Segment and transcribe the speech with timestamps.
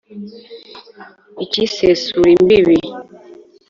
[1.43, 2.77] ikisesura imbibi,